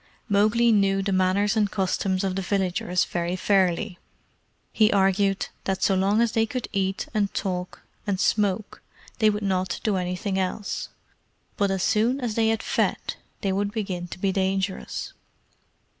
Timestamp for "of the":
2.23-2.41